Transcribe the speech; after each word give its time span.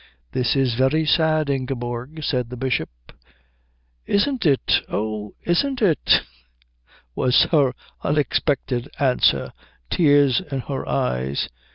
"This 0.31 0.55
is 0.55 0.73
very 0.73 1.05
sad, 1.05 1.47
Ingeborg," 1.47 2.23
said 2.23 2.49
the 2.49 2.57
Bishop. 2.57 2.89
"Isn't 4.07 4.47
it 4.47 4.81
oh, 4.89 5.35
isn't 5.45 5.79
it" 5.79 6.21
was 7.15 7.43
her 7.51 7.75
unexpected 8.01 8.89
answer, 8.97 9.53
tears 9.91 10.41
in 10.51 10.61
her 10.61 10.89
eyes. 10.89 11.49